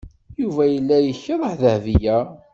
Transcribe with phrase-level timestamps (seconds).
[0.41, 2.17] Yuba yella yekṛeh Dahbiya.